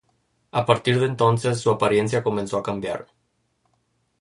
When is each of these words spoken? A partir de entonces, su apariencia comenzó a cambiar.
A 0.51 0.65
partir 0.65 0.99
de 0.99 1.05
entonces, 1.05 1.59
su 1.59 1.69
apariencia 1.69 2.23
comenzó 2.23 2.57
a 2.57 2.63
cambiar. 2.63 3.05